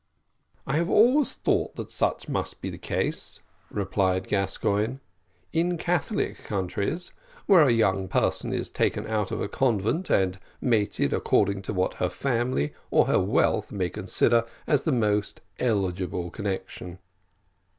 [0.65, 4.95] "I have always thought that such must be the case," replied Gascoigne,
[5.53, 7.13] "in Catholic countries,
[7.45, 11.93] where a young person is taken out of a convent and mated according to what
[12.01, 16.97] her family or her wealth may consider as the most eligible connection."